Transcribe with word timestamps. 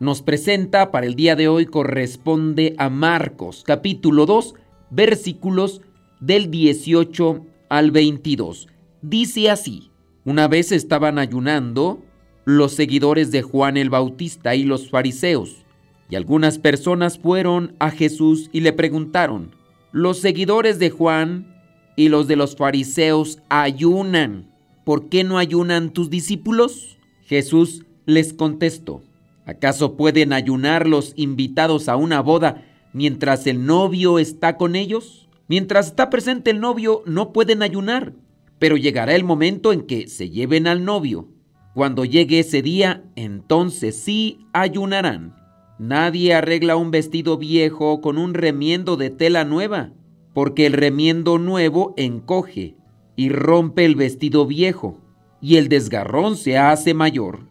nos 0.00 0.22
presenta 0.22 0.90
para 0.90 1.06
el 1.06 1.14
día 1.14 1.34
de 1.34 1.48
hoy 1.48 1.66
corresponde 1.66 2.74
a 2.78 2.88
Marcos, 2.88 3.64
capítulo 3.66 4.26
2, 4.26 4.54
versículos 4.90 5.80
del 6.20 6.50
18 6.50 7.44
al 7.68 7.90
22. 7.90 8.68
Dice 9.02 9.50
así, 9.50 9.90
una 10.24 10.46
vez 10.46 10.70
estaban 10.70 11.18
ayunando 11.18 12.02
los 12.44 12.72
seguidores 12.72 13.30
de 13.30 13.42
Juan 13.42 13.76
el 13.76 13.90
Bautista 13.90 14.54
y 14.54 14.62
los 14.62 14.88
fariseos, 14.88 15.64
y 16.08 16.16
algunas 16.16 16.58
personas 16.58 17.18
fueron 17.18 17.74
a 17.78 17.90
Jesús 17.90 18.50
y 18.52 18.60
le 18.60 18.72
preguntaron, 18.72 19.54
los 19.90 20.18
seguidores 20.18 20.78
de 20.78 20.90
Juan 20.90 21.56
y 21.96 22.08
los 22.08 22.28
de 22.28 22.36
los 22.36 22.56
fariseos 22.56 23.40
ayunan, 23.48 24.48
¿por 24.84 25.08
qué 25.08 25.24
no 25.24 25.38
ayunan 25.38 25.90
tus 25.90 26.08
discípulos? 26.08 26.98
Jesús 27.24 27.84
les 28.06 28.32
contestó, 28.32 29.02
¿acaso 29.48 29.96
pueden 29.96 30.34
ayunar 30.34 30.86
los 30.86 31.14
invitados 31.16 31.88
a 31.88 31.96
una 31.96 32.20
boda 32.20 32.66
mientras 32.92 33.46
el 33.46 33.64
novio 33.64 34.18
está 34.18 34.58
con 34.58 34.76
ellos? 34.76 35.28
Mientras 35.48 35.86
está 35.86 36.10
presente 36.10 36.50
el 36.50 36.60
novio 36.60 37.02
no 37.06 37.32
pueden 37.32 37.62
ayunar, 37.62 38.12
pero 38.58 38.76
llegará 38.76 39.14
el 39.14 39.24
momento 39.24 39.72
en 39.72 39.86
que 39.86 40.06
se 40.06 40.28
lleven 40.28 40.66
al 40.66 40.84
novio. 40.84 41.28
Cuando 41.74 42.04
llegue 42.04 42.40
ese 42.40 42.60
día, 42.60 43.04
entonces 43.16 43.98
sí 43.98 44.46
ayunarán. 44.52 45.34
Nadie 45.78 46.34
arregla 46.34 46.76
un 46.76 46.90
vestido 46.90 47.38
viejo 47.38 48.02
con 48.02 48.18
un 48.18 48.34
remiendo 48.34 48.96
de 48.98 49.08
tela 49.08 49.44
nueva, 49.44 49.92
porque 50.34 50.66
el 50.66 50.74
remiendo 50.74 51.38
nuevo 51.38 51.94
encoge 51.96 52.76
y 53.16 53.30
rompe 53.30 53.86
el 53.86 53.94
vestido 53.94 54.44
viejo 54.44 55.00
y 55.40 55.56
el 55.56 55.68
desgarrón 55.68 56.36
se 56.36 56.58
hace 56.58 56.92
mayor. 56.92 57.46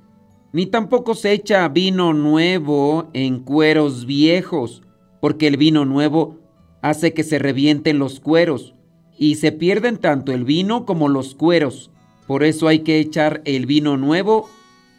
Ni 0.54 0.66
tampoco 0.66 1.16
se 1.16 1.32
echa 1.34 1.68
vino 1.68 2.14
nuevo 2.14 3.10
en 3.14 3.40
cueros 3.40 4.06
viejos, 4.06 4.82
porque 5.20 5.48
el 5.48 5.58
vino 5.58 5.86
nuevo 5.86 6.38
hace 6.82 7.14
que 7.14 7.24
se 7.24 7.40
revienten 7.40 8.00
los 8.00 8.20
cueros, 8.20 8.74
y 9.18 9.36
se 9.36 9.52
pierden 9.52 9.98
tanto 9.98 10.32
el 10.32 10.46
vino 10.46 10.86
como 10.86 11.10
los 11.10 11.36
cueros. 11.36 11.92
Por 12.28 12.44
eso 12.44 12.68
hay 12.68 12.80
que 12.80 13.00
echar 13.00 13.42
el 13.46 13.66
vino 13.66 13.98
nuevo 13.98 14.50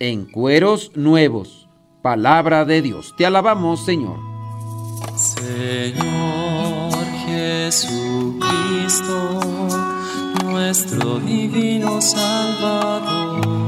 en 0.00 0.24
cueros 0.26 0.92
nuevos. 0.94 1.68
Palabra 2.02 2.64
de 2.64 2.82
Dios. 2.82 3.14
Te 3.16 3.26
alabamos, 3.26 3.84
Señor. 3.84 4.18
Señor 5.16 6.92
Jesucristo 7.26 8.48
nuestro 10.44 11.18
divino 11.20 12.00
Salvador. 12.00 13.67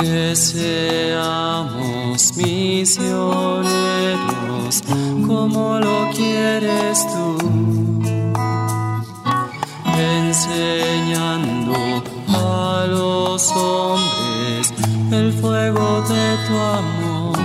Que 0.00 0.36
seamos 0.36 2.36
misioneros 2.36 3.64
como 5.26 5.80
lo 5.80 6.08
quieres 6.14 7.04
tú, 7.12 7.36
enseñando 9.98 11.74
a 12.28 12.86
los 12.88 13.50
hombres 13.56 14.72
el 15.10 15.32
fuego 15.32 16.02
de 16.02 16.36
tu 16.46 16.56
amor. 16.56 17.36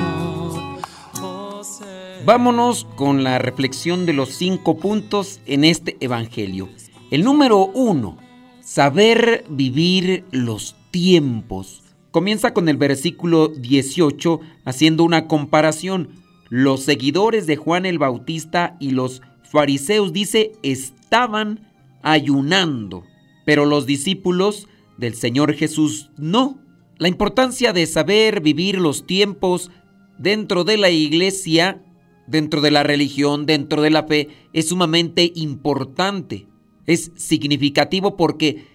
Vámonos 2.24 2.86
con 2.96 3.24
la 3.24 3.40
reflexión 3.40 4.06
de 4.06 4.13
los 4.13 4.30
cinco 4.30 4.78
puntos 4.78 5.40
en 5.47 5.63
este 5.63 5.97
Evangelio. 6.02 6.69
El 7.09 7.24
número 7.24 7.66
uno, 7.74 8.19
saber 8.62 9.44
vivir 9.50 10.25
los 10.31 10.75
tiempos. 10.92 11.82
Comienza 12.13 12.53
con 12.53 12.69
el 12.69 12.78
versículo 12.78 13.47
18 13.47 14.40
haciendo 14.66 15.03
una 15.03 15.28
comparación. 15.28 16.09
Los 16.47 16.84
seguidores 16.84 17.47
de 17.47 17.56
Juan 17.56 17.88
el 17.88 17.97
Bautista 17.97 18.78
y 18.79 18.91
los 18.91 19.24
fariseos, 19.51 20.13
dice, 20.13 20.51
estaban 20.62 21.72
ayunando, 22.03 23.03
pero 23.47 23.66
los 23.66 23.88
discípulos 23.88 24.68
del 25.00 25.16
Señor 25.16 25.56
Jesús 25.56 26.12
no. 26.16 26.59
La 27.00 27.07
importancia 27.07 27.74
de 27.74 27.88
saber 27.88 28.41
vivir 28.41 28.80
los 28.80 29.07
tiempos 29.07 29.72
dentro 30.19 30.66
de 30.66 30.78
la 30.78 30.91
iglesia 30.91 31.81
dentro 32.28 32.62
de 32.62 32.69
la 32.69 32.84
religión, 32.84 33.47
dentro 33.47 33.81
de 33.81 33.90
la 33.90 34.03
fe, 34.03 34.30
es 34.53 34.69
sumamente 34.69 35.31
importante. 35.34 36.45
Es 36.85 37.12
significativo 37.16 38.18
porque 38.18 38.68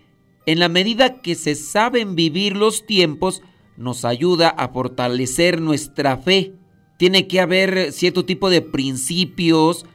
en 0.48 0.59
la 0.59 0.69
medida 0.69 1.20
que 1.20 1.34
se 1.34 1.54
saben 1.54 2.14
vivir 2.14 2.56
los 2.56 2.86
tiempos, 2.86 3.42
nos 3.76 4.04
ayuda 4.04 4.48
a 4.48 4.69
fortalecer 4.69 5.60
nuestra 5.60 6.16
fe. 6.16 6.54
Tiene 6.97 7.28
que 7.28 7.41
haber 7.41 7.92
cierto 7.92 8.25
tipo 8.25 8.50
de 8.50 8.62
principios 8.62 9.87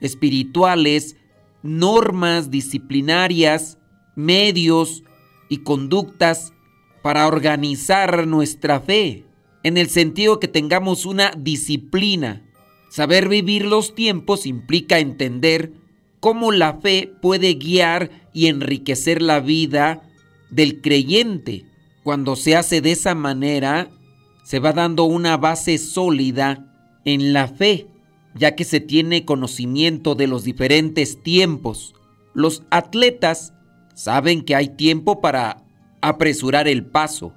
espirituales, 0.00 1.16
normas 1.62 2.50
disciplinarias, 2.50 3.78
medios 4.14 5.02
y 5.48 5.58
conductas 5.58 6.52
para 7.02 7.26
organizar 7.26 8.26
nuestra 8.26 8.80
fe, 8.80 9.24
en 9.62 9.76
el 9.76 9.88
sentido 9.88 10.38
que 10.38 10.48
tengamos 10.48 11.06
una 11.06 11.32
disciplina 11.36 12.42
Saber 12.92 13.30
vivir 13.30 13.64
los 13.64 13.94
tiempos 13.94 14.44
implica 14.44 14.98
entender 14.98 15.72
cómo 16.20 16.52
la 16.52 16.74
fe 16.74 17.10
puede 17.22 17.54
guiar 17.54 18.21
y 18.32 18.46
enriquecer 18.46 19.22
la 19.22 19.40
vida 19.40 20.02
del 20.50 20.80
creyente. 20.80 21.66
Cuando 22.02 22.36
se 22.36 22.56
hace 22.56 22.80
de 22.80 22.92
esa 22.92 23.14
manera, 23.14 23.88
se 24.44 24.58
va 24.58 24.72
dando 24.72 25.04
una 25.04 25.36
base 25.36 25.78
sólida 25.78 26.66
en 27.04 27.32
la 27.32 27.48
fe, 27.48 27.86
ya 28.34 28.54
que 28.54 28.64
se 28.64 28.80
tiene 28.80 29.24
conocimiento 29.24 30.14
de 30.14 30.26
los 30.26 30.44
diferentes 30.44 31.22
tiempos. 31.22 31.94
Los 32.34 32.62
atletas 32.70 33.54
saben 33.94 34.42
que 34.42 34.54
hay 34.54 34.68
tiempo 34.68 35.20
para 35.20 35.64
apresurar 36.00 36.66
el 36.68 36.84
paso, 36.84 37.34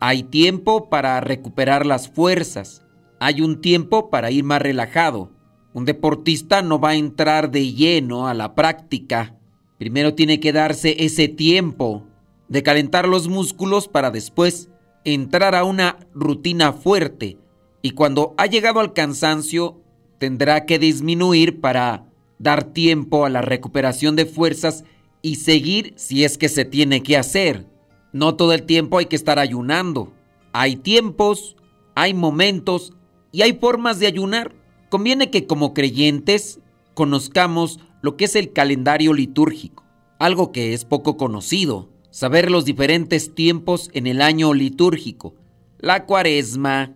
hay 0.00 0.22
tiempo 0.24 0.88
para 0.88 1.20
recuperar 1.20 1.86
las 1.86 2.08
fuerzas, 2.08 2.82
hay 3.18 3.40
un 3.40 3.60
tiempo 3.60 4.10
para 4.10 4.30
ir 4.30 4.44
más 4.44 4.60
relajado. 4.62 5.32
Un 5.72 5.84
deportista 5.84 6.62
no 6.62 6.78
va 6.80 6.90
a 6.90 6.96
entrar 6.96 7.50
de 7.50 7.72
lleno 7.72 8.28
a 8.28 8.34
la 8.34 8.54
práctica. 8.54 9.35
Primero 9.78 10.14
tiene 10.14 10.40
que 10.40 10.52
darse 10.52 11.04
ese 11.04 11.28
tiempo 11.28 12.04
de 12.48 12.62
calentar 12.62 13.08
los 13.08 13.28
músculos 13.28 13.88
para 13.88 14.10
después 14.10 14.70
entrar 15.04 15.54
a 15.54 15.64
una 15.64 15.98
rutina 16.14 16.72
fuerte. 16.72 17.38
Y 17.82 17.90
cuando 17.90 18.34
ha 18.38 18.46
llegado 18.46 18.80
al 18.80 18.92
cansancio, 18.92 19.80
tendrá 20.18 20.64
que 20.64 20.78
disminuir 20.78 21.60
para 21.60 22.06
dar 22.38 22.64
tiempo 22.64 23.24
a 23.24 23.30
la 23.30 23.42
recuperación 23.42 24.16
de 24.16 24.26
fuerzas 24.26 24.84
y 25.22 25.36
seguir 25.36 25.92
si 25.96 26.24
es 26.24 26.38
que 26.38 26.48
se 26.48 26.64
tiene 26.64 27.02
que 27.02 27.16
hacer. 27.16 27.66
No 28.12 28.34
todo 28.34 28.52
el 28.52 28.62
tiempo 28.62 28.98
hay 28.98 29.06
que 29.06 29.16
estar 29.16 29.38
ayunando. 29.38 30.12
Hay 30.52 30.76
tiempos, 30.76 31.56
hay 31.94 32.14
momentos 32.14 32.92
y 33.30 33.42
hay 33.42 33.52
formas 33.52 33.98
de 33.98 34.06
ayunar. 34.06 34.54
Conviene 34.88 35.30
que 35.30 35.46
como 35.46 35.74
creyentes 35.74 36.60
conozcamos 36.94 37.80
lo 38.06 38.16
que 38.16 38.26
es 38.26 38.36
el 38.36 38.52
calendario 38.52 39.12
litúrgico, 39.12 39.82
algo 40.20 40.52
que 40.52 40.74
es 40.74 40.84
poco 40.84 41.16
conocido, 41.16 41.90
saber 42.10 42.52
los 42.52 42.64
diferentes 42.64 43.34
tiempos 43.34 43.90
en 43.94 44.06
el 44.06 44.22
año 44.22 44.54
litúrgico, 44.54 45.34
la 45.80 46.06
cuaresma, 46.06 46.94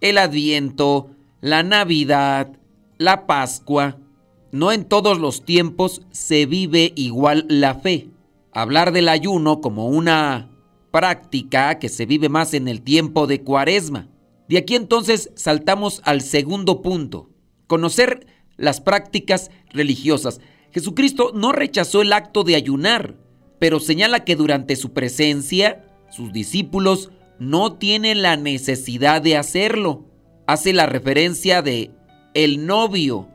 el 0.00 0.18
Adviento, 0.18 1.10
la 1.40 1.62
Navidad, 1.62 2.58
la 2.98 3.24
Pascua. 3.28 3.98
No 4.50 4.72
en 4.72 4.84
todos 4.84 5.20
los 5.20 5.44
tiempos 5.44 6.02
se 6.10 6.44
vive 6.44 6.92
igual 6.96 7.46
la 7.48 7.76
fe. 7.76 8.08
Hablar 8.50 8.90
del 8.90 9.08
ayuno 9.08 9.60
como 9.60 9.86
una 9.86 10.50
práctica 10.90 11.78
que 11.78 11.88
se 11.88 12.04
vive 12.04 12.28
más 12.28 12.52
en 12.52 12.66
el 12.66 12.82
tiempo 12.82 13.28
de 13.28 13.44
cuaresma. 13.44 14.08
De 14.48 14.58
aquí 14.58 14.74
entonces 14.74 15.30
saltamos 15.36 16.02
al 16.04 16.20
segundo 16.20 16.82
punto, 16.82 17.30
conocer 17.68 18.26
las 18.58 18.82
prácticas 18.82 19.50
religiosas. 19.70 20.40
Jesucristo 20.70 21.32
no 21.34 21.52
rechazó 21.52 22.02
el 22.02 22.12
acto 22.12 22.44
de 22.44 22.56
ayunar, 22.56 23.14
pero 23.58 23.80
señala 23.80 24.24
que 24.24 24.36
durante 24.36 24.76
su 24.76 24.92
presencia, 24.92 25.86
sus 26.10 26.32
discípulos 26.32 27.10
no 27.38 27.74
tienen 27.74 28.22
la 28.22 28.36
necesidad 28.36 29.22
de 29.22 29.36
hacerlo. 29.36 30.04
Hace 30.46 30.72
la 30.72 30.86
referencia 30.86 31.62
de 31.62 31.90
el 32.34 32.66
novio. 32.66 33.28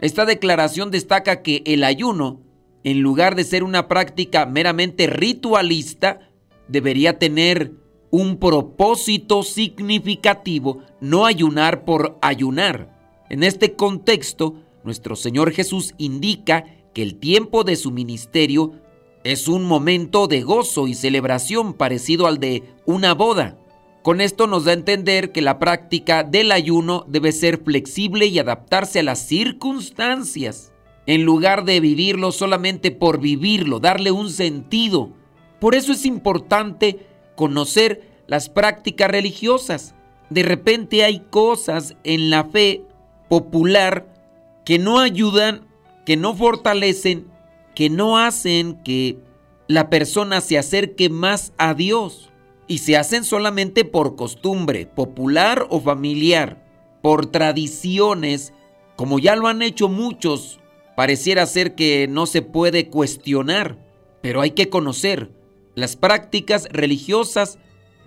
Esta 0.00 0.24
declaración 0.24 0.90
destaca 0.90 1.42
que 1.42 1.62
el 1.66 1.84
ayuno, 1.84 2.40
en 2.84 3.00
lugar 3.00 3.36
de 3.36 3.44
ser 3.44 3.62
una 3.62 3.86
práctica 3.86 4.46
meramente 4.46 5.06
ritualista, 5.06 6.30
debería 6.68 7.18
tener 7.18 7.72
un 8.10 8.38
propósito 8.38 9.42
significativo, 9.42 10.82
no 11.00 11.26
ayunar 11.26 11.84
por 11.84 12.18
ayunar. 12.22 12.98
En 13.28 13.44
este 13.44 13.74
contexto, 13.74 14.56
nuestro 14.84 15.16
Señor 15.16 15.52
Jesús 15.52 15.94
indica 15.98 16.64
que 16.94 17.02
el 17.02 17.16
tiempo 17.16 17.64
de 17.64 17.76
su 17.76 17.90
ministerio 17.90 18.72
es 19.24 19.48
un 19.48 19.64
momento 19.64 20.26
de 20.26 20.42
gozo 20.42 20.88
y 20.88 20.94
celebración 20.94 21.74
parecido 21.74 22.26
al 22.26 22.38
de 22.38 22.62
una 22.86 23.14
boda. 23.14 23.58
Con 24.02 24.22
esto 24.22 24.46
nos 24.46 24.64
da 24.64 24.70
a 24.70 24.74
entender 24.74 25.30
que 25.30 25.42
la 25.42 25.58
práctica 25.58 26.24
del 26.24 26.52
ayuno 26.52 27.04
debe 27.06 27.32
ser 27.32 27.62
flexible 27.62 28.26
y 28.26 28.38
adaptarse 28.38 29.00
a 29.00 29.02
las 29.02 29.26
circunstancias, 29.26 30.72
en 31.06 31.24
lugar 31.24 31.64
de 31.64 31.80
vivirlo 31.80 32.32
solamente 32.32 32.90
por 32.90 33.20
vivirlo, 33.20 33.78
darle 33.78 34.10
un 34.10 34.30
sentido. 34.30 35.10
Por 35.58 35.74
eso 35.74 35.92
es 35.92 36.06
importante 36.06 37.06
conocer 37.36 38.08
las 38.26 38.48
prácticas 38.48 39.10
religiosas. 39.10 39.94
De 40.30 40.44
repente 40.44 41.04
hay 41.04 41.20
cosas 41.30 41.96
en 42.04 42.30
la 42.30 42.44
fe 42.44 42.84
popular 43.28 44.09
que 44.70 44.78
no 44.78 45.00
ayudan, 45.00 45.66
que 46.06 46.16
no 46.16 46.32
fortalecen, 46.32 47.26
que 47.74 47.90
no 47.90 48.18
hacen 48.18 48.80
que 48.84 49.18
la 49.66 49.90
persona 49.90 50.40
se 50.40 50.58
acerque 50.58 51.08
más 51.08 51.52
a 51.58 51.74
Dios 51.74 52.30
y 52.68 52.78
se 52.78 52.96
hacen 52.96 53.24
solamente 53.24 53.84
por 53.84 54.14
costumbre, 54.14 54.86
popular 54.86 55.66
o 55.70 55.80
familiar, 55.80 56.64
por 57.02 57.26
tradiciones, 57.26 58.52
como 58.94 59.18
ya 59.18 59.34
lo 59.34 59.48
han 59.48 59.60
hecho 59.62 59.88
muchos, 59.88 60.60
pareciera 60.94 61.46
ser 61.46 61.74
que 61.74 62.06
no 62.08 62.26
se 62.26 62.40
puede 62.40 62.90
cuestionar, 62.90 63.76
pero 64.22 64.40
hay 64.40 64.52
que 64.52 64.68
conocer 64.68 65.32
las 65.74 65.96
prácticas 65.96 66.68
religiosas 66.70 67.58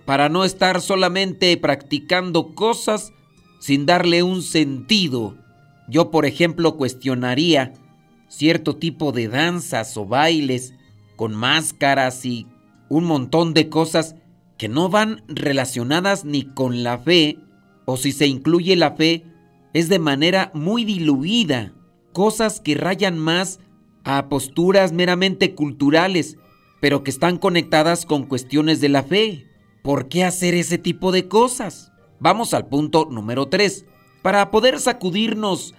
para 0.06 0.30
no 0.30 0.46
estar 0.46 0.80
solamente 0.80 1.54
practicando 1.58 2.54
cosas 2.54 3.12
sin 3.60 3.84
darle 3.84 4.22
un 4.22 4.40
sentido. 4.40 5.43
Yo, 5.88 6.10
por 6.10 6.26
ejemplo, 6.26 6.76
cuestionaría 6.76 7.72
cierto 8.28 8.76
tipo 8.76 9.12
de 9.12 9.28
danzas 9.28 9.96
o 9.96 10.06
bailes 10.06 10.74
con 11.16 11.34
máscaras 11.34 12.24
y 12.24 12.46
un 12.88 13.04
montón 13.04 13.54
de 13.54 13.68
cosas 13.68 14.16
que 14.58 14.68
no 14.68 14.88
van 14.88 15.22
relacionadas 15.28 16.24
ni 16.24 16.44
con 16.44 16.82
la 16.82 16.98
fe, 16.98 17.38
o 17.84 17.96
si 17.96 18.12
se 18.12 18.26
incluye 18.26 18.76
la 18.76 18.92
fe, 18.92 19.24
es 19.72 19.88
de 19.88 19.98
manera 19.98 20.50
muy 20.54 20.84
diluida, 20.84 21.74
cosas 22.12 22.60
que 22.60 22.74
rayan 22.74 23.18
más 23.18 23.58
a 24.04 24.28
posturas 24.28 24.92
meramente 24.92 25.54
culturales, 25.54 26.36
pero 26.80 27.02
que 27.02 27.10
están 27.10 27.38
conectadas 27.38 28.06
con 28.06 28.24
cuestiones 28.24 28.80
de 28.80 28.88
la 28.88 29.02
fe. 29.02 29.46
¿Por 29.82 30.08
qué 30.08 30.24
hacer 30.24 30.54
ese 30.54 30.78
tipo 30.78 31.12
de 31.12 31.28
cosas? 31.28 31.92
Vamos 32.20 32.54
al 32.54 32.68
punto 32.68 33.08
número 33.10 33.48
3. 33.48 33.86
Para 34.24 34.50
poder 34.50 34.80
sacudirnos 34.80 35.74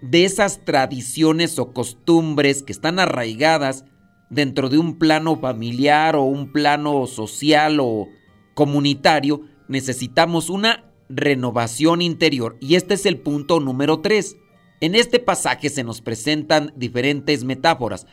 de 0.00 0.24
esas 0.24 0.64
tradiciones 0.64 1.58
o 1.58 1.74
costumbres 1.74 2.62
que 2.62 2.72
están 2.72 2.98
arraigadas 2.98 3.84
dentro 4.30 4.70
de 4.70 4.78
un 4.78 4.98
plano 4.98 5.36
familiar 5.36 6.16
o 6.16 6.22
un 6.22 6.50
plano 6.50 7.06
social 7.06 7.78
o 7.78 8.08
comunitario, 8.54 9.42
necesitamos 9.68 10.48
una 10.48 10.90
renovación 11.10 12.00
interior. 12.00 12.56
Y 12.58 12.76
este 12.76 12.94
es 12.94 13.04
el 13.04 13.18
punto 13.18 13.60
número 13.60 14.00
3. 14.00 14.34
En 14.80 14.94
este 14.94 15.18
pasaje 15.18 15.68
se 15.68 15.84
nos 15.84 16.00
presentan 16.00 16.72
diferentes 16.76 17.44
metáforas. 17.44 18.06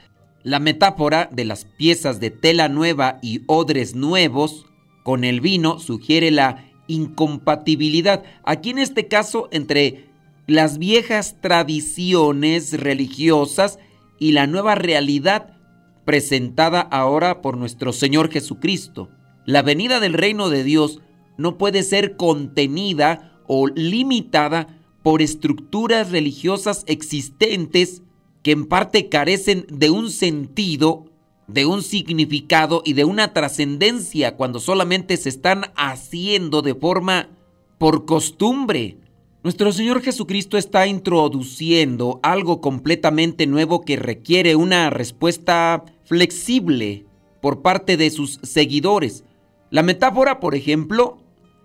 La 0.44 0.60
metáfora 0.60 1.30
de 1.32 1.46
las 1.46 1.64
piezas 1.64 2.20
de 2.20 2.30
tela 2.30 2.68
nueva 2.68 3.20
y 3.22 3.44
odres 3.48 3.96
nuevos 3.96 4.66
con 5.04 5.24
el 5.24 5.40
vino 5.40 5.80
sugiere 5.80 6.30
la 6.30 6.67
incompatibilidad. 6.88 8.24
Aquí 8.44 8.72
en 8.72 8.80
este 8.80 9.08
caso 9.08 9.48
entre 9.52 10.08
las 10.48 10.78
viejas 10.78 11.36
tradiciones 11.42 12.80
religiosas 12.80 13.80
y 14.20 14.32
la 14.32 14.48
nueva 14.48 14.76
realidad 14.76 15.58
presentada 16.06 16.80
ahora 16.80 17.42
por 17.42 17.58
nuestro 17.58 17.92
Señor 17.92 18.32
Jesucristo. 18.32 19.10
La 19.46 19.62
venida 19.62 20.00
del 20.00 20.14
reino 20.14 20.50
de 20.50 20.64
Dios 20.64 21.02
no 21.38 21.58
puede 21.58 21.84
ser 21.84 22.16
contenida 22.16 23.34
o 23.46 23.68
limitada 23.68 24.80
por 25.04 25.22
estructuras 25.22 26.12
religiosas 26.12 26.84
existentes 26.88 28.02
que 28.42 28.52
en 28.52 28.66
parte 28.66 29.10
carecen 29.10 29.66
de 29.70 29.90
un 29.90 30.10
sentido, 30.10 31.07
de 31.48 31.66
un 31.66 31.82
significado 31.82 32.82
y 32.86 32.94
de 32.94 33.06
una 33.06 33.34
trascendencia 33.34 34.36
cuando 34.36 34.60
solamente 34.60 35.18
se 35.18 35.30
están 35.30 35.72
haciendo 35.76 36.62
de 36.62 36.76
forma 36.76 37.30
por 37.78 38.06
costumbre. 38.06 38.98
Nuestro 39.44 39.72
Señor 39.72 40.02
Jesucristo 40.02 40.58
está 40.58 40.88
introduciendo 40.88 42.20
algo 42.22 42.60
completamente 42.60 43.48
nuevo 43.48 43.82
que 43.82 43.96
requiere 43.96 44.56
una 44.56 44.90
respuesta 44.90 45.86
flexible 46.04 47.06
por 47.42 47.62
parte 47.62 47.96
de 47.96 48.10
sus 48.10 48.40
seguidores. 48.44 49.24
La 49.70 49.84
metáfora, 49.84 50.40
por 50.40 50.56
ejemplo, 50.56 51.18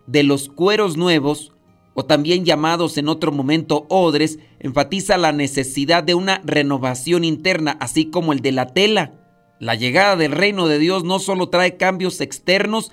de 0.06 0.22
los 0.22 0.48
cueros 0.48 0.96
nuevos, 0.96 1.52
o 1.94 2.04
también 2.04 2.44
llamados 2.44 2.96
en 2.98 3.08
otro 3.08 3.32
momento 3.32 3.86
odres, 3.88 4.38
enfatiza 4.60 5.18
la 5.18 5.32
necesidad 5.32 6.04
de 6.04 6.14
una 6.14 6.40
renovación 6.44 7.24
interna, 7.24 7.76
así 7.80 8.06
como 8.06 8.32
el 8.32 8.40
de 8.40 8.52
la 8.52 8.66
tela. 8.72 9.21
La 9.62 9.76
llegada 9.76 10.16
del 10.16 10.32
reino 10.32 10.66
de 10.66 10.80
Dios 10.80 11.04
no 11.04 11.20
solo 11.20 11.48
trae 11.48 11.76
cambios 11.76 12.20
externos, 12.20 12.90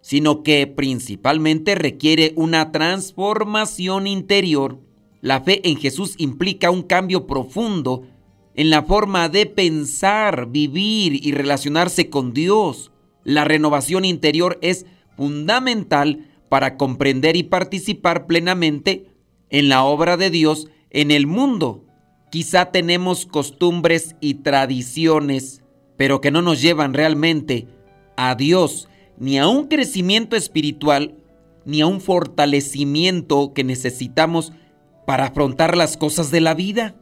sino 0.00 0.42
que 0.42 0.66
principalmente 0.66 1.76
requiere 1.76 2.32
una 2.34 2.72
transformación 2.72 4.08
interior. 4.08 4.80
La 5.20 5.42
fe 5.42 5.60
en 5.68 5.76
Jesús 5.76 6.16
implica 6.18 6.72
un 6.72 6.82
cambio 6.82 7.28
profundo 7.28 8.02
en 8.56 8.68
la 8.68 8.82
forma 8.82 9.28
de 9.28 9.46
pensar, 9.46 10.48
vivir 10.48 11.24
y 11.24 11.30
relacionarse 11.30 12.10
con 12.10 12.32
Dios. 12.32 12.90
La 13.22 13.44
renovación 13.44 14.04
interior 14.04 14.58
es 14.60 14.86
fundamental 15.16 16.26
para 16.48 16.76
comprender 16.76 17.36
y 17.36 17.44
participar 17.44 18.26
plenamente 18.26 19.06
en 19.50 19.68
la 19.68 19.84
obra 19.84 20.16
de 20.16 20.30
Dios 20.30 20.66
en 20.90 21.12
el 21.12 21.28
mundo. 21.28 21.84
Quizá 22.32 22.72
tenemos 22.72 23.24
costumbres 23.24 24.16
y 24.20 24.34
tradiciones, 24.42 25.62
pero 25.98 26.22
que 26.22 26.30
no 26.30 26.40
nos 26.40 26.62
llevan 26.62 26.94
realmente 26.94 27.66
a 28.16 28.34
Dios, 28.34 28.88
ni 29.18 29.38
a 29.38 29.48
un 29.48 29.66
crecimiento 29.66 30.36
espiritual, 30.36 31.16
ni 31.66 31.82
a 31.82 31.86
un 31.86 32.00
fortalecimiento 32.00 33.52
que 33.52 33.64
necesitamos 33.64 34.52
para 35.06 35.26
afrontar 35.26 35.76
las 35.76 35.98
cosas 35.98 36.30
de 36.30 36.40
la 36.40 36.54
vida. 36.54 36.94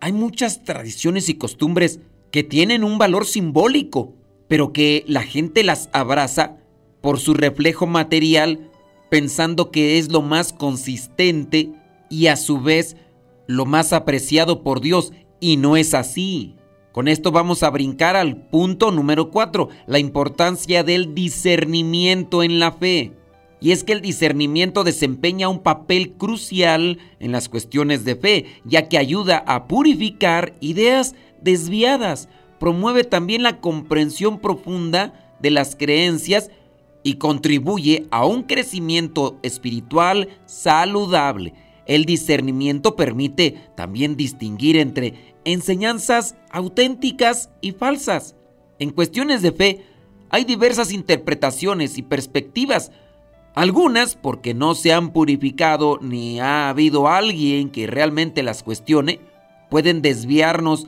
Hay 0.00 0.12
muchas 0.12 0.64
tradiciones 0.64 1.28
y 1.28 1.34
costumbres 1.34 2.00
que 2.32 2.42
tienen 2.42 2.84
un 2.84 2.98
valor 2.98 3.26
simbólico, 3.26 4.14
pero 4.48 4.72
que 4.72 5.04
la 5.06 5.22
gente 5.22 5.62
las 5.62 5.90
abraza 5.92 6.56
por 7.00 7.20
su 7.20 7.34
reflejo 7.34 7.86
material, 7.86 8.70
pensando 9.10 9.70
que 9.70 9.98
es 9.98 10.10
lo 10.10 10.22
más 10.22 10.52
consistente 10.52 11.70
y 12.08 12.26
a 12.28 12.36
su 12.36 12.60
vez 12.60 12.96
lo 13.46 13.66
más 13.66 13.92
apreciado 13.92 14.62
por 14.62 14.80
Dios, 14.80 15.12
y 15.40 15.56
no 15.58 15.76
es 15.76 15.94
así. 15.94 16.57
Con 16.98 17.06
esto 17.06 17.30
vamos 17.30 17.62
a 17.62 17.70
brincar 17.70 18.16
al 18.16 18.36
punto 18.36 18.90
número 18.90 19.30
4, 19.30 19.68
la 19.86 20.00
importancia 20.00 20.82
del 20.82 21.14
discernimiento 21.14 22.42
en 22.42 22.58
la 22.58 22.72
fe. 22.72 23.12
Y 23.60 23.70
es 23.70 23.84
que 23.84 23.92
el 23.92 24.00
discernimiento 24.00 24.82
desempeña 24.82 25.48
un 25.48 25.60
papel 25.60 26.14
crucial 26.14 26.98
en 27.20 27.30
las 27.30 27.48
cuestiones 27.48 28.04
de 28.04 28.16
fe, 28.16 28.46
ya 28.64 28.88
que 28.88 28.98
ayuda 28.98 29.44
a 29.46 29.68
purificar 29.68 30.54
ideas 30.58 31.14
desviadas, 31.40 32.28
promueve 32.58 33.04
también 33.04 33.44
la 33.44 33.60
comprensión 33.60 34.40
profunda 34.40 35.36
de 35.40 35.52
las 35.52 35.76
creencias 35.76 36.50
y 37.04 37.14
contribuye 37.14 38.08
a 38.10 38.26
un 38.26 38.42
crecimiento 38.42 39.38
espiritual 39.44 40.30
saludable. 40.46 41.54
El 41.86 42.06
discernimiento 42.06 42.96
permite 42.96 43.54
también 43.76 44.16
distinguir 44.16 44.76
entre 44.76 45.37
enseñanzas 45.44 46.36
auténticas 46.50 47.50
y 47.60 47.72
falsas. 47.72 48.34
En 48.78 48.90
cuestiones 48.90 49.42
de 49.42 49.52
fe 49.52 49.84
hay 50.30 50.44
diversas 50.44 50.92
interpretaciones 50.92 51.98
y 51.98 52.02
perspectivas, 52.02 52.92
algunas 53.54 54.14
porque 54.14 54.54
no 54.54 54.74
se 54.74 54.92
han 54.92 55.12
purificado 55.12 55.98
ni 56.00 56.40
ha 56.40 56.68
habido 56.68 57.08
alguien 57.08 57.70
que 57.70 57.86
realmente 57.86 58.42
las 58.42 58.62
cuestione, 58.62 59.20
pueden 59.70 60.02
desviarnos 60.02 60.86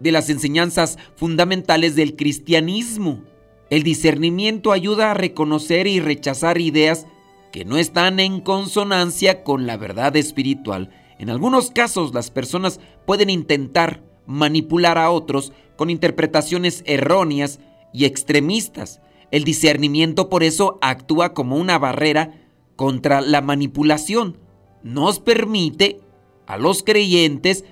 de 0.00 0.12
las 0.12 0.30
enseñanzas 0.30 0.98
fundamentales 1.16 1.96
del 1.96 2.16
cristianismo. 2.16 3.22
El 3.70 3.82
discernimiento 3.82 4.72
ayuda 4.72 5.10
a 5.10 5.14
reconocer 5.14 5.86
y 5.86 6.00
rechazar 6.00 6.60
ideas 6.60 7.06
que 7.52 7.64
no 7.64 7.78
están 7.78 8.20
en 8.20 8.40
consonancia 8.40 9.42
con 9.42 9.66
la 9.66 9.76
verdad 9.76 10.16
espiritual. 10.16 10.90
En 11.18 11.30
algunos 11.30 11.70
casos 11.70 12.14
las 12.14 12.30
personas 12.30 12.80
pueden 13.06 13.30
intentar 13.30 14.02
manipular 14.26 14.98
a 14.98 15.10
otros 15.10 15.52
con 15.76 15.90
interpretaciones 15.90 16.82
erróneas 16.86 17.60
y 17.92 18.04
extremistas. 18.04 19.00
El 19.30 19.44
discernimiento 19.44 20.28
por 20.28 20.42
eso 20.42 20.78
actúa 20.80 21.34
como 21.34 21.56
una 21.56 21.78
barrera 21.78 22.34
contra 22.76 23.20
la 23.20 23.40
manipulación. 23.40 24.38
Nos 24.82 25.18
permite 25.18 26.00
a 26.46 26.56
los 26.56 26.82
creyentes 26.82 27.64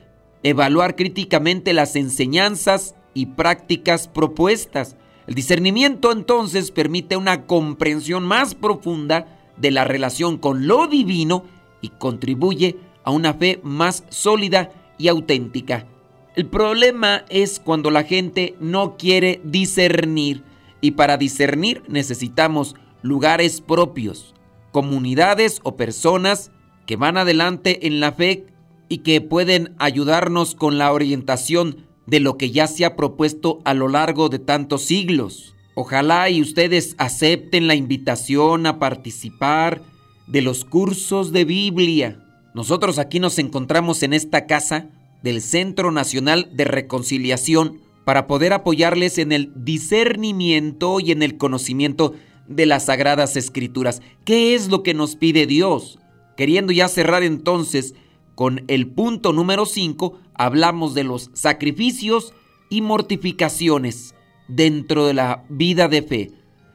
evaluar 0.43 0.97
críticamente 0.97 1.73
las 1.73 1.97
enseñanzas 1.97 2.95
y 3.15 3.27
prácticas 3.27 4.09
propuestas. 4.09 4.97
El 5.27 5.35
discernimiento 5.35 6.13
entonces 6.13 6.71
permite 6.71 7.17
una 7.17 7.47
comprensión 7.47 8.25
más 8.25 8.55
profunda 8.55 9.27
de 9.57 9.71
la 9.71 9.85
relación 9.85 10.37
con 10.37 10.67
lo 10.67 10.87
divino 10.87 11.45
y 11.81 11.89
contribuye 11.91 12.77
a 13.07 13.13
una 13.13 13.33
fe 13.33 13.61
más 13.63 14.05
sólida 14.11 14.71
y 14.99 15.09
auténtica. 15.09 15.87
El 16.35 16.47
problema 16.47 17.25
es 17.31 17.59
cuando 17.61 17.91
la 17.91 18.03
gente 18.03 18.55
no 18.61 18.99
quiere 18.99 19.41
discernir 19.43 20.43
y 20.83 20.91
para 20.91 21.17
discernir 21.17 21.83
necesitamos 21.89 22.77
lugares 23.01 23.63
propios, 23.63 24.35
comunidades 24.73 25.61
o 25.63 25.77
personas 25.77 26.51
que 26.85 26.97
van 26.97 27.17
adelante 27.17 27.87
en 27.87 28.01
la 28.01 28.13
fe 28.13 28.47
y 28.89 28.99
que 28.99 29.21
pueden 29.21 29.75
ayudarnos 29.79 30.55
con 30.55 30.77
la 30.77 30.93
orientación 30.93 31.87
de 32.07 32.21
lo 32.21 32.37
que 32.37 32.51
ya 32.51 32.67
se 32.67 32.85
ha 32.85 32.97
propuesto 32.97 33.61
a 33.65 33.73
lo 33.73 33.89
largo 33.89 34.29
de 34.29 34.39
tantos 34.39 34.83
siglos. 34.83 35.55
Ojalá 35.75 36.29
y 36.29 36.43
ustedes 36.43 36.95
acepten 36.99 37.67
la 37.67 37.75
invitación 37.75 38.67
a 38.67 38.79
participar 38.79 39.83
de 40.27 40.43
los 40.43 40.65
cursos 40.65 41.33
de 41.33 41.45
Biblia. 41.45 42.26
Nosotros 42.57 42.99
aquí 42.99 43.21
nos 43.21 43.39
encontramos 43.39 44.03
en 44.03 44.15
esta 44.15 44.47
casa 44.47 44.89
del 45.23 45.43
Centro 45.43 45.93
Nacional 45.93 46.49
de 46.55 46.65
Reconciliación 46.65 47.83
para 48.07 48.27
poder 48.27 48.55
apoyarles 48.55 49.19
en 49.19 49.33
el 49.33 49.53
discernimiento 49.55 50.99
y 50.99 51.13
en 51.13 51.23
el 51.23 51.37
conocimiento 51.37 52.15
de 52.49 52.65
las 52.65 52.87
sagradas 52.87 53.37
escrituras. 53.37 54.01
¿Qué 54.25 54.55
es 54.55 54.69
lo 54.69 54.83
que 54.83 54.95
nos 54.95 55.17
pide 55.17 55.47
Dios? 55.47 55.99
Queriendo 56.35 56.73
ya 56.73 56.89
cerrar 56.89 57.23
entonces 57.25 57.95
con 58.35 58.65
el 58.69 58.87
punto 58.87 59.35
número 59.35 59.67
5, 59.67 60.19
hablamos 60.33 60.95
de 60.95 61.05
los 61.05 61.31
sacrificios 61.35 62.33
y 62.71 62.81
mortificaciones 62.81 64.15
dentro 64.49 65.07
de 65.07 65.13
la 65.13 65.45
vida 65.51 65.89
de 65.89 66.01
fe. 66.01 66.31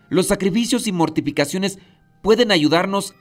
Los 0.09 0.27
sacrificios 0.27 0.85
y 0.85 0.91
mortificaciones 0.91 1.79
pueden 2.21 2.51
ayudarnos 2.51 3.15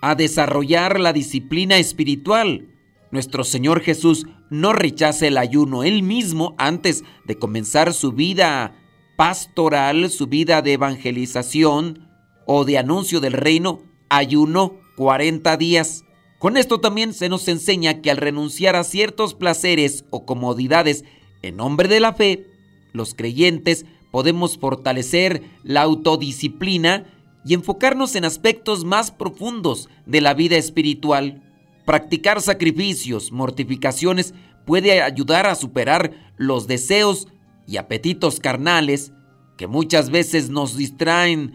a 0.00 0.14
desarrollar 0.14 1.00
la 1.00 1.12
disciplina 1.12 1.78
espiritual. 1.78 2.68
Nuestro 3.10 3.44
Señor 3.44 3.80
Jesús 3.80 4.26
no 4.50 4.72
rechaza 4.72 5.26
el 5.26 5.38
ayuno. 5.38 5.84
Él 5.84 6.02
mismo, 6.02 6.54
antes 6.58 7.04
de 7.24 7.36
comenzar 7.38 7.92
su 7.92 8.12
vida 8.12 8.74
pastoral, 9.16 10.10
su 10.10 10.26
vida 10.26 10.62
de 10.62 10.74
evangelización 10.74 12.08
o 12.46 12.64
de 12.64 12.78
anuncio 12.78 13.20
del 13.20 13.32
reino, 13.32 13.80
ayunó 14.08 14.78
40 14.96 15.56
días. 15.56 16.04
Con 16.38 16.56
esto 16.56 16.80
también 16.80 17.14
se 17.14 17.28
nos 17.28 17.48
enseña 17.48 18.02
que 18.02 18.10
al 18.10 18.18
renunciar 18.18 18.76
a 18.76 18.84
ciertos 18.84 19.34
placeres 19.34 20.04
o 20.10 20.26
comodidades 20.26 21.04
en 21.42 21.56
nombre 21.56 21.88
de 21.88 22.00
la 22.00 22.12
fe, 22.12 22.46
los 22.92 23.14
creyentes 23.14 23.86
podemos 24.10 24.58
fortalecer 24.58 25.42
la 25.62 25.82
autodisciplina 25.82 27.04
y 27.46 27.54
enfocarnos 27.54 28.16
en 28.16 28.24
aspectos 28.24 28.84
más 28.84 29.12
profundos 29.12 29.88
de 30.04 30.20
la 30.20 30.34
vida 30.34 30.56
espiritual. 30.56 31.42
Practicar 31.84 32.42
sacrificios, 32.42 33.30
mortificaciones 33.30 34.34
puede 34.64 35.00
ayudar 35.00 35.46
a 35.46 35.54
superar 35.54 36.34
los 36.36 36.66
deseos 36.66 37.28
y 37.66 37.76
apetitos 37.76 38.40
carnales 38.40 39.12
que 39.56 39.68
muchas 39.68 40.10
veces 40.10 40.50
nos 40.50 40.76
distraen 40.76 41.52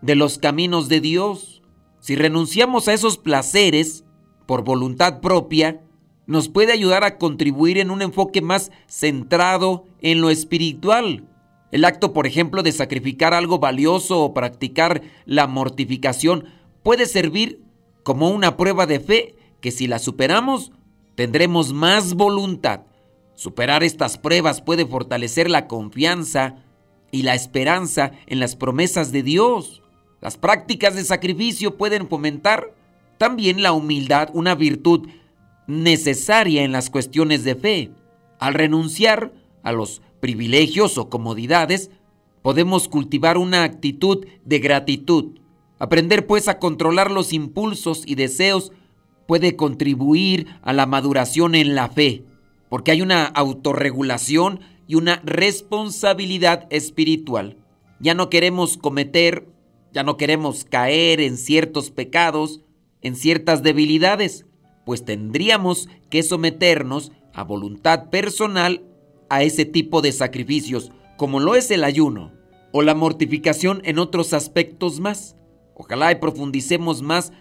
de 0.00 0.14
los 0.14 0.38
caminos 0.38 0.88
de 0.88 1.00
Dios. 1.00 1.62
Si 1.98 2.14
renunciamos 2.14 2.86
a 2.86 2.92
esos 2.92 3.18
placeres 3.18 4.04
por 4.46 4.62
voluntad 4.62 5.20
propia, 5.20 5.82
nos 6.26 6.48
puede 6.48 6.72
ayudar 6.72 7.02
a 7.02 7.18
contribuir 7.18 7.78
en 7.78 7.90
un 7.90 8.00
enfoque 8.00 8.42
más 8.42 8.70
centrado 8.86 9.86
en 10.00 10.20
lo 10.20 10.30
espiritual. 10.30 11.28
El 11.72 11.86
acto, 11.86 12.12
por 12.12 12.26
ejemplo, 12.26 12.62
de 12.62 12.70
sacrificar 12.70 13.34
algo 13.34 13.58
valioso 13.58 14.22
o 14.22 14.34
practicar 14.34 15.02
la 15.24 15.46
mortificación 15.46 16.44
puede 16.82 17.06
servir 17.06 17.62
como 18.02 18.28
una 18.28 18.56
prueba 18.56 18.86
de 18.86 19.00
fe 19.00 19.34
que 19.60 19.70
si 19.70 19.86
la 19.86 19.98
superamos 19.98 20.72
tendremos 21.14 21.72
más 21.72 22.14
voluntad. 22.14 22.82
Superar 23.34 23.82
estas 23.82 24.18
pruebas 24.18 24.60
puede 24.60 24.84
fortalecer 24.84 25.50
la 25.50 25.66
confianza 25.66 26.56
y 27.10 27.22
la 27.22 27.34
esperanza 27.34 28.12
en 28.26 28.38
las 28.38 28.54
promesas 28.54 29.10
de 29.10 29.22
Dios. 29.22 29.82
Las 30.20 30.36
prácticas 30.36 30.94
de 30.94 31.04
sacrificio 31.04 31.78
pueden 31.78 32.06
fomentar 32.08 32.74
también 33.16 33.62
la 33.62 33.72
humildad, 33.72 34.28
una 34.34 34.54
virtud 34.54 35.08
necesaria 35.66 36.64
en 36.64 36.72
las 36.72 36.90
cuestiones 36.90 37.44
de 37.44 37.54
fe. 37.54 37.90
Al 38.38 38.54
renunciar 38.54 39.32
a 39.62 39.72
los 39.72 40.02
privilegios 40.22 40.98
o 40.98 41.10
comodidades, 41.10 41.90
podemos 42.42 42.86
cultivar 42.86 43.36
una 43.36 43.64
actitud 43.64 44.24
de 44.44 44.60
gratitud. 44.60 45.40
Aprender 45.80 46.28
pues 46.28 46.46
a 46.46 46.60
controlar 46.60 47.10
los 47.10 47.32
impulsos 47.32 48.04
y 48.06 48.14
deseos 48.14 48.70
puede 49.26 49.56
contribuir 49.56 50.46
a 50.62 50.72
la 50.72 50.86
maduración 50.86 51.56
en 51.56 51.74
la 51.74 51.88
fe, 51.88 52.22
porque 52.68 52.92
hay 52.92 53.02
una 53.02 53.24
autorregulación 53.24 54.60
y 54.86 54.94
una 54.94 55.20
responsabilidad 55.24 56.68
espiritual. 56.70 57.56
Ya 57.98 58.14
no 58.14 58.30
queremos 58.30 58.76
cometer, 58.76 59.48
ya 59.92 60.04
no 60.04 60.16
queremos 60.16 60.64
caer 60.64 61.20
en 61.20 61.36
ciertos 61.36 61.90
pecados, 61.90 62.60
en 63.00 63.16
ciertas 63.16 63.64
debilidades, 63.64 64.46
pues 64.86 65.04
tendríamos 65.04 65.88
que 66.10 66.22
someternos 66.22 67.10
a 67.34 67.42
voluntad 67.42 68.08
personal 68.08 68.84
a 69.32 69.42
ese 69.42 69.64
tipo 69.64 70.02
de 70.02 70.12
sacrificios, 70.12 70.92
como 71.16 71.40
lo 71.40 71.54
es 71.54 71.70
el 71.70 71.84
ayuno 71.84 72.32
o 72.70 72.82
la 72.82 72.94
mortificación 72.94 73.80
en 73.86 73.98
otros 73.98 74.34
aspectos 74.34 75.00
más. 75.00 75.36
Ojalá 75.74 76.12
y 76.12 76.16
profundicemos 76.16 77.00
más 77.00 77.32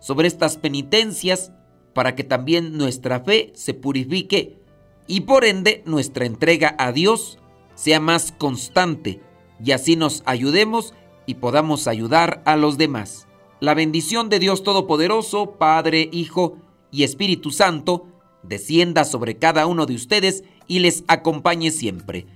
sobre 0.00 0.26
estas 0.26 0.56
penitencias 0.56 1.52
para 1.94 2.16
que 2.16 2.24
también 2.24 2.76
nuestra 2.76 3.20
fe 3.20 3.52
se 3.54 3.72
purifique 3.72 4.58
y 5.06 5.20
por 5.20 5.44
ende 5.44 5.84
nuestra 5.86 6.26
entrega 6.26 6.74
a 6.76 6.90
Dios 6.90 7.38
sea 7.76 8.00
más 8.00 8.32
constante 8.32 9.20
y 9.64 9.70
así 9.70 9.94
nos 9.94 10.24
ayudemos 10.26 10.92
y 11.24 11.34
podamos 11.34 11.86
ayudar 11.86 12.42
a 12.46 12.56
los 12.56 12.78
demás. 12.78 13.28
La 13.60 13.74
bendición 13.74 14.28
de 14.28 14.40
Dios 14.40 14.64
Todopoderoso, 14.64 15.52
Padre, 15.52 16.08
Hijo 16.10 16.56
y 16.90 17.04
Espíritu 17.04 17.52
Santo, 17.52 18.08
descienda 18.42 19.04
sobre 19.04 19.36
cada 19.36 19.66
uno 19.66 19.86
de 19.86 19.94
ustedes 19.94 20.42
y 20.68 20.78
les 20.78 21.02
acompañe 21.08 21.72
siempre. 21.72 22.26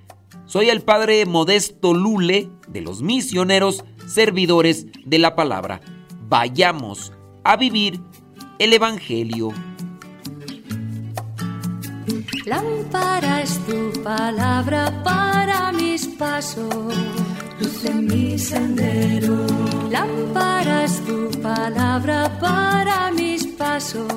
Soy 0.47 0.71
el 0.71 0.83
Padre 0.83 1.25
Modesto 1.27 1.95
Lule 1.95 2.51
de 2.67 2.81
los 2.81 3.03
misioneros 3.03 3.85
servidores 4.07 4.87
de 5.05 5.19
la 5.19 5.37
palabra. 5.37 5.81
Vayamos 6.29 7.12
a 7.45 7.57
vivir 7.57 8.01
el 8.59 8.73
Evangelio. 8.73 9.51
Lámpara 12.47 13.43
es 13.43 13.59
tu 13.67 14.03
palabra 14.03 15.03
para 15.05 15.73
mis 15.73 16.07
pasos, 16.07 16.75
luz 17.61 17.85
en 17.85 18.07
mi 18.07 18.39
sendero. 18.39 19.47
Lámpara 19.91 20.85
es 20.85 21.05
tu 21.05 21.31
palabra 21.41 22.39
para 22.41 23.12
mis 23.12 23.47
pasos, 23.47 24.12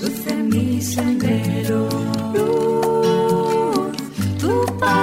luz 0.00 0.26
en 0.26 0.48
mi 0.48 0.82
sendero 0.82 2.75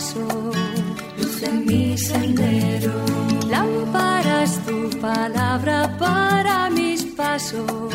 mis 0.00 0.14
pasos, 0.14 0.56
luz 1.18 1.42
mi 1.66 1.98
sendero. 1.98 2.92
Lámpara 3.48 4.44
es 4.44 4.58
tu 4.64 4.88
palabra 4.98 5.94
para 5.98 6.70
mis 6.70 7.04
pasos, 7.04 7.92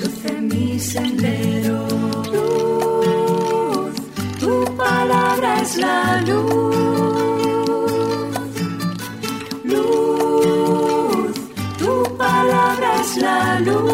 luz 0.00 0.24
en 0.24 0.48
mi 0.48 0.78
sendero. 0.78 1.86
Luz, 2.32 3.94
tu 4.40 4.64
palabra 4.76 5.60
es 5.60 5.76
la 5.76 6.22
luz. 6.22 6.76
Luz, 9.64 11.34
tu 11.78 12.16
palabra 12.16 12.88
es 13.00 13.16
la 13.18 13.60
luz. 13.60 13.93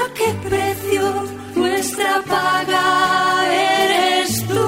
a 0.00 0.14
qué 0.14 0.28
precio, 0.48 1.04
nuestra 1.54 2.22
paga 2.26 2.86
eres 3.82 4.46
tú 4.46 4.66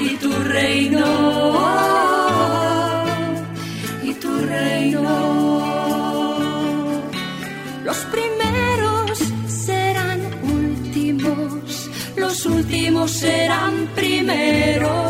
y 0.00 0.16
tu 0.16 0.32
reino, 0.58 1.06
y 4.02 4.12
tu 4.14 4.32
reino. 4.46 5.04
Los 7.84 7.98
primeros 8.14 9.18
serán 9.48 10.20
últimos, 10.42 11.90
los 12.16 12.46
últimos 12.46 13.10
serán 13.10 13.88
primeros. 13.94 15.09